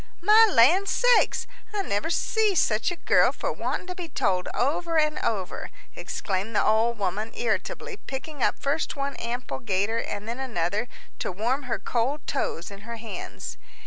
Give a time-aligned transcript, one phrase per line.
[0.21, 1.45] "My land sakes!
[1.75, 6.55] I never see such a girl for wanting to be told over and over," exclaimed
[6.55, 10.87] the old woman, irritably, picking up first one ample gaiter and then another
[11.19, 13.57] to warm her cold toes in her hands.